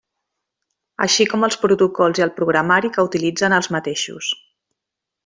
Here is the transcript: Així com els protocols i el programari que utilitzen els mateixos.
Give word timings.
Així 1.05 1.27
com 1.33 1.45
els 1.47 1.57
protocols 1.65 2.21
i 2.21 2.25
el 2.29 2.33
programari 2.39 2.91
que 2.97 3.05
utilitzen 3.11 3.57
els 3.59 3.71
mateixos. 3.77 4.33